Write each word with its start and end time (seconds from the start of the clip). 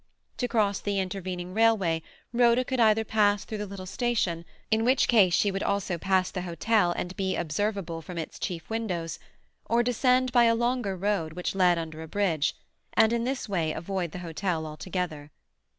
To 0.37 0.47
cross 0.47 0.79
the 0.79 0.97
intervening 0.99 1.53
railway, 1.53 2.01
Rhoda 2.33 2.65
could 2.65 2.79
either 2.79 3.03
pass 3.05 3.45
through 3.45 3.59
the 3.59 3.67
little 3.67 3.85
station, 3.85 4.45
in 4.71 4.83
which 4.83 5.07
case 5.07 5.35
she 5.35 5.51
would 5.51 5.61
also 5.61 5.99
pass 5.99 6.31
the 6.31 6.41
hotel 6.41 6.91
and 6.91 7.15
be 7.15 7.35
observable 7.35 8.01
from 8.01 8.17
its 8.17 8.39
chief 8.39 8.67
windows, 8.67 9.19
or 9.65 9.83
descend 9.83 10.31
by 10.31 10.45
a 10.45 10.55
longer 10.55 10.97
road 10.97 11.33
which 11.33 11.53
led 11.53 11.77
under 11.77 12.01
a 12.01 12.07
bridge, 12.07 12.55
and 12.93 13.13
in 13.13 13.25
this 13.25 13.47
way 13.47 13.73
avoid 13.73 14.09
the 14.11 14.17
hotel 14.25 14.65
altogether. 14.65 15.29